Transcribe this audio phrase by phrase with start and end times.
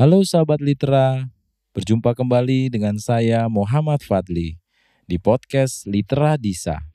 [0.00, 1.28] Halo sahabat Litera,
[1.76, 4.56] berjumpa kembali dengan saya Muhammad Fadli
[5.04, 6.88] di podcast Litera Disa.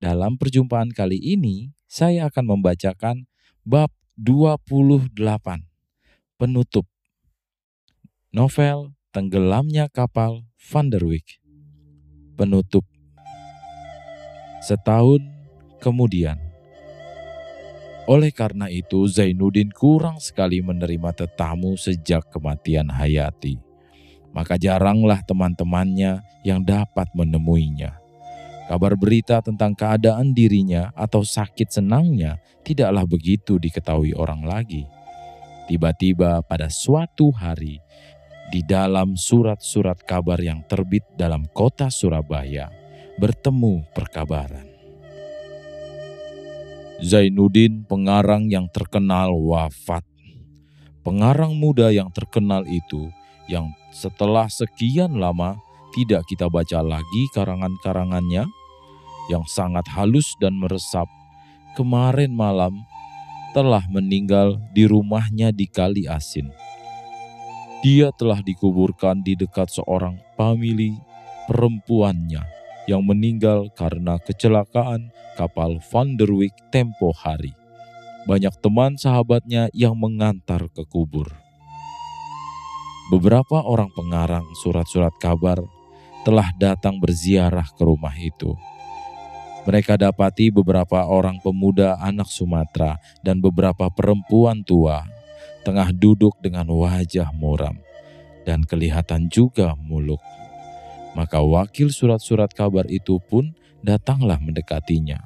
[0.00, 3.28] Dalam perjumpaan kali ini, saya akan membacakan
[3.60, 5.12] bab 28,
[6.40, 6.88] penutup
[8.32, 11.44] novel Tenggelamnya Kapal Van der Wijk.
[12.40, 12.88] Penutup
[14.64, 15.20] setahun
[15.84, 16.47] kemudian.
[18.08, 23.60] Oleh karena itu, Zainuddin kurang sekali menerima tetamu sejak kematian Hayati.
[24.32, 28.00] Maka jaranglah teman-temannya yang dapat menemuinya.
[28.68, 34.88] Kabar berita tentang keadaan dirinya atau sakit senangnya tidaklah begitu diketahui orang lagi.
[35.68, 37.80] Tiba-tiba pada suatu hari,
[38.48, 42.72] di dalam surat-surat kabar yang terbit dalam kota Surabaya,
[43.20, 44.67] bertemu perkabaran.
[46.98, 50.02] Zainuddin, pengarang yang terkenal, wafat.
[51.06, 53.06] Pengarang muda yang terkenal itu,
[53.46, 55.54] yang setelah sekian lama
[55.94, 58.50] tidak kita baca lagi karangan-karangannya,
[59.30, 61.06] yang sangat halus dan meresap,
[61.78, 62.74] kemarin malam
[63.54, 66.50] telah meninggal di rumahnya di Kali Asin.
[67.78, 70.98] Dia telah dikuburkan di dekat seorang famili
[71.46, 72.57] perempuannya
[72.88, 77.52] yang meninggal karena kecelakaan kapal Van der Wijk tempo hari.
[78.24, 81.28] Banyak teman sahabatnya yang mengantar ke kubur.
[83.12, 85.60] Beberapa orang pengarang surat-surat kabar
[86.24, 88.52] telah datang berziarah ke rumah itu.
[89.68, 95.04] Mereka dapati beberapa orang pemuda anak Sumatera dan beberapa perempuan tua
[95.64, 97.76] tengah duduk dengan wajah muram
[98.48, 100.20] dan kelihatan juga muluk.
[101.16, 105.22] Maka wakil surat-surat kabar itu pun datanglah mendekatinya.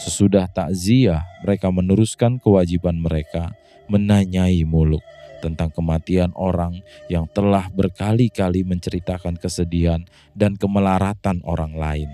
[0.00, 3.52] Sesudah takziah, mereka meneruskan kewajiban mereka
[3.90, 5.04] menanyai muluk
[5.40, 10.04] tentang kematian orang yang telah berkali-kali menceritakan kesedihan
[10.36, 12.08] dan kemelaratan orang lain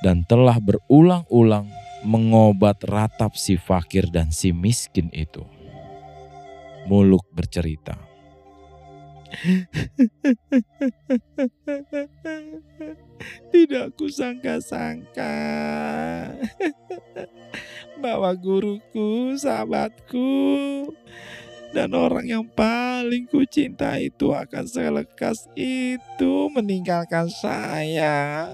[0.00, 1.68] dan telah berulang-ulang
[2.00, 5.44] mengobat ratap si fakir dan si miskin itu.
[6.88, 8.00] Muluk bercerita,
[13.50, 15.36] Tidak kusangka-sangka
[18.00, 20.32] bahwa guruku, sahabatku,
[21.70, 28.48] dan orang yang paling kucinta itu akan selekas itu meninggalkan saya.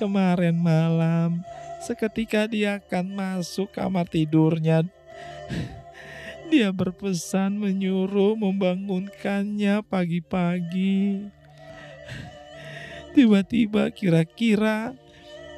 [0.00, 1.44] Kemarin malam,
[1.84, 4.88] seketika dia akan masuk kamar tidurnya
[6.50, 11.30] dia berpesan menyuruh membangunkannya pagi-pagi.
[13.14, 14.98] Tiba-tiba kira-kira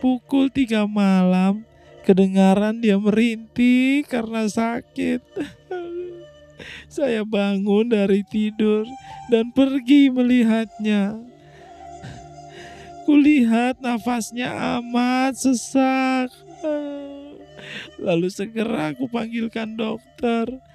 [0.05, 1.65] pukul tiga malam
[2.05, 5.25] kedengaran dia merintih karena sakit.
[6.93, 8.85] Saya bangun dari tidur
[9.33, 11.17] dan pergi melihatnya.
[13.09, 16.29] Kulihat nafasnya amat sesak.
[18.07, 20.72] Lalu segera aku panggilkan dokter.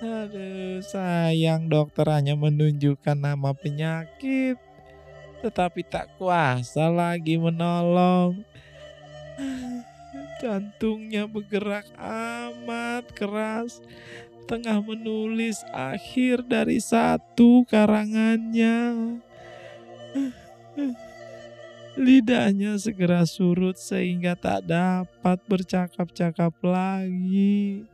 [0.00, 4.56] Aduh, sayang dokter hanya menunjukkan nama penyakit,
[5.44, 8.40] tetapi tak kuasa lagi menolong.
[10.40, 13.84] Jantungnya bergerak amat keras,
[14.48, 19.20] tengah menulis akhir dari satu karangannya.
[22.00, 27.84] Lidahnya segera surut sehingga tak dapat bercakap-cakap lagi.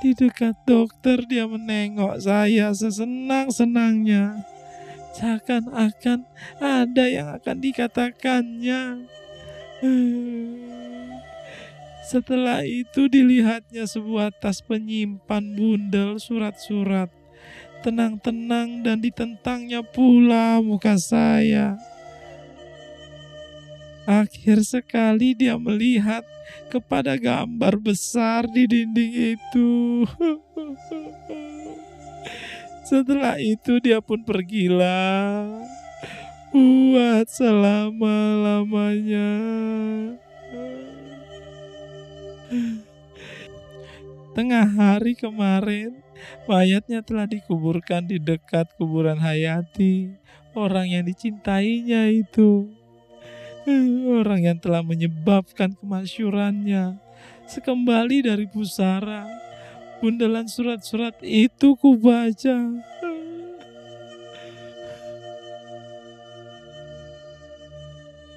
[0.00, 4.48] Di dekat dokter dia menengok saya sesenang-senangnya.
[5.12, 6.24] Seakan-akan
[6.56, 9.04] ada yang akan dikatakannya.
[12.10, 17.12] Setelah itu dilihatnya sebuah tas penyimpan bundel surat-surat.
[17.84, 21.76] Tenang-tenang dan ditentangnya pula muka saya.
[24.10, 26.26] Akhir sekali dia melihat
[26.66, 30.02] kepada gambar besar di dinding itu.
[32.90, 35.46] Setelah itu dia pun pergilah
[36.50, 39.30] buat selama-lamanya.
[44.34, 46.02] Tengah hari kemarin,
[46.50, 50.18] mayatnya telah dikuburkan di dekat kuburan Hayati,
[50.58, 52.79] orang yang dicintainya itu.
[54.20, 56.98] Orang yang telah menyebabkan kemasyurannya.
[57.50, 59.26] Sekembali dari pusara,
[59.98, 62.58] bundelan surat-surat itu kubaca.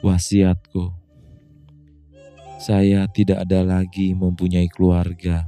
[0.03, 0.91] Wasiatku,
[2.59, 5.47] saya tidak ada lagi mempunyai keluarga.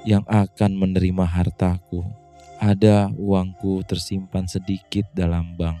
[0.00, 2.00] yang akan menerima hartaku.
[2.56, 5.76] Ada uangku tersimpan sedikit dalam bank.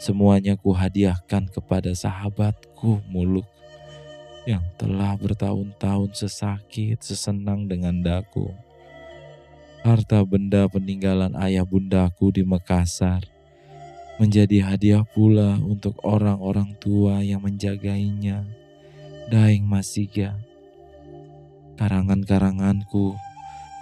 [0.00, 3.44] Semuanya kuhadiahkan kepada sahabatku muluk
[4.48, 8.48] yang telah bertahun-tahun sesakit sesenang dengan daku.
[9.84, 13.28] Harta benda peninggalan ayah bundaku di Makassar
[14.16, 18.44] menjadi hadiah pula untuk orang-orang tua yang menjagainya.
[19.28, 20.36] Daeng Masiga,
[21.76, 23.16] karangan-karanganku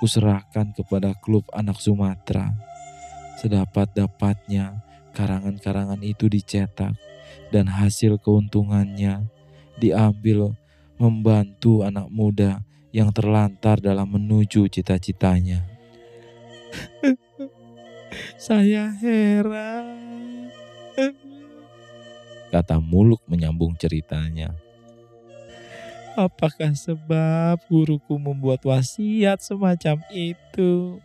[0.03, 2.55] kuserahkan kepada klub anak Sumatera.
[3.39, 4.88] Sedapat-dapatnya
[5.19, 6.95] karangan-karangan itu dicetak
[7.51, 9.27] dan hasil keuntungannya
[9.83, 10.55] diambil
[10.95, 12.63] membantu anak muda
[12.95, 15.67] yang terlantar dalam menuju cita-citanya.
[18.39, 20.55] Saya heran.
[22.49, 24.55] Kata Muluk menyambung ceritanya.
[26.19, 30.99] Apakah sebab guruku membuat wasiat semacam itu?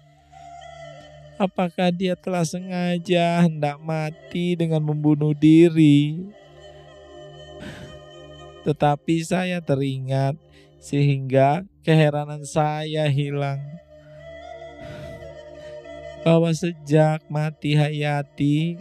[1.44, 6.24] Apakah dia telah sengaja hendak mati dengan membunuh diri?
[8.64, 10.40] Tetapi saya teringat
[10.80, 13.60] sehingga keheranan saya hilang.
[16.24, 18.80] Bahwa sejak mati Hayati,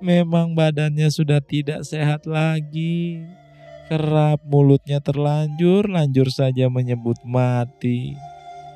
[0.00, 3.20] memang badannya sudah tidak sehat lagi
[3.92, 8.16] kerap mulutnya terlanjur, lanjur saja menyebut mati.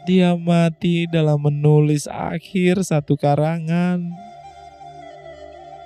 [0.04, 4.04] Dia mati dalam menulis akhir satu karangan.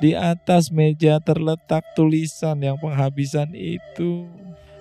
[0.03, 4.27] Di atas meja terletak tulisan yang penghabisan itu.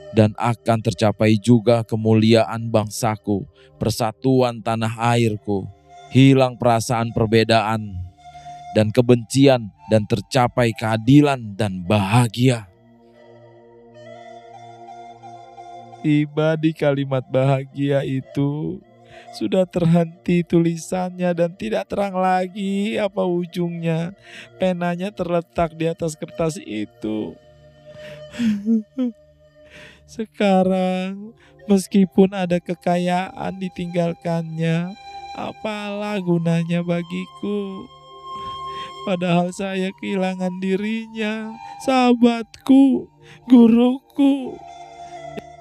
[0.10, 3.46] Dan akan tercapai juga kemuliaan bangsaku,
[3.78, 5.70] persatuan tanah airku,
[6.10, 7.94] hilang perasaan perbedaan
[8.74, 12.66] dan kebencian dan tercapai keadilan dan bahagia.
[16.02, 18.82] Tiba di kalimat bahagia itu,
[19.36, 24.18] sudah terhenti tulisannya dan tidak terang lagi apa ujungnya.
[24.58, 27.38] Penanya terletak di atas kertas itu.
[30.08, 31.36] Sekarang,
[31.68, 34.96] meskipun ada kekayaan ditinggalkannya,
[35.36, 37.86] apalah gunanya bagiku?
[39.08, 43.08] Padahal saya kehilangan dirinya, sahabatku,
[43.48, 44.60] guruku,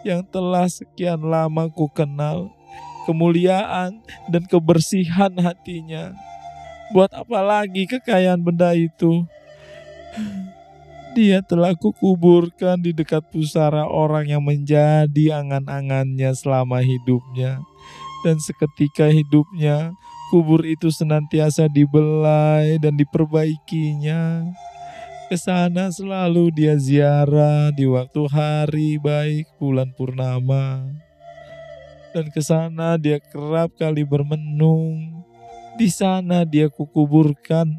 [0.02, 2.55] yang telah sekian lama ku kenal,
[3.06, 6.12] kemuliaan dan kebersihan hatinya.
[6.90, 9.22] Buat apa lagi kekayaan benda itu?
[11.16, 17.62] Dia telah kukuburkan di dekat pusara orang yang menjadi angan-angannya selama hidupnya.
[18.20, 19.96] Dan seketika hidupnya,
[20.28, 24.44] kubur itu senantiasa dibelai dan diperbaikinya.
[25.26, 30.86] Ke sana selalu dia ziarah di waktu hari baik bulan purnama.
[32.16, 35.20] Dan ke sana dia kerap kali bermenung.
[35.76, 37.76] Di sana dia kukuburkan.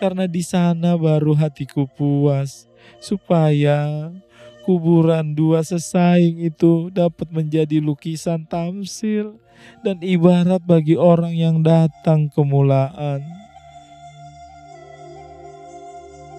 [0.00, 2.64] Karena di sana baru hatiku puas.
[3.04, 4.08] Supaya
[4.64, 9.36] kuburan dua sesaing itu dapat menjadi lukisan tamsil
[9.84, 13.20] dan ibarat bagi orang yang datang kemulaan.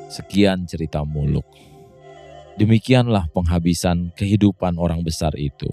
[0.10, 1.46] Sekian cerita muluk.
[2.58, 5.70] Demikianlah penghabisan kehidupan orang besar itu.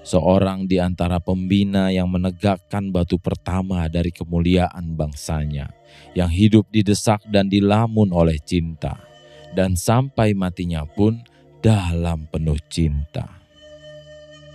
[0.00, 5.68] Seorang di antara pembina yang menegakkan batu pertama dari kemuliaan bangsanya,
[6.16, 8.96] yang hidup didesak dan dilamun oleh cinta,
[9.52, 11.20] dan sampai matinya pun
[11.60, 13.28] dalam penuh cinta.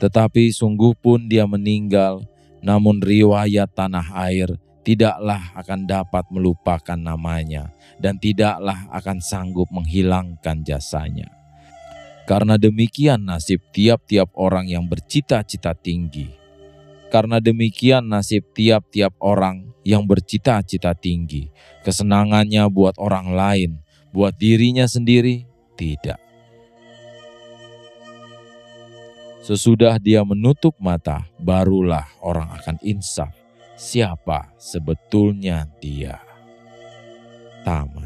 [0.02, 2.26] Tetapi sungguh pun dia meninggal,
[2.66, 4.50] namun riwayat tanah air
[4.82, 11.30] tidaklah akan dapat melupakan namanya dan tidaklah akan sanggup menghilangkan jasanya.
[12.26, 16.34] Karena demikian nasib tiap-tiap orang yang bercita-cita tinggi.
[17.14, 21.54] Karena demikian nasib tiap-tiap orang yang bercita-cita tinggi.
[21.86, 23.72] Kesenangannya buat orang lain,
[24.10, 25.46] buat dirinya sendiri
[25.78, 26.18] tidak.
[29.46, 36.18] Sesudah dia menutup mata, barulah orang akan insaf siapa sebetulnya dia.
[37.62, 38.05] Tamat.